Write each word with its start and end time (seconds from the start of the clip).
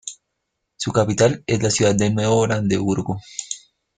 Su 0.77 0.91
capital 0.91 1.43
es 1.45 1.61
la 1.61 1.69
ciudad 1.69 1.93
de 1.93 2.09
Nuevo 2.09 2.41
Brandeburgo. 2.41 3.19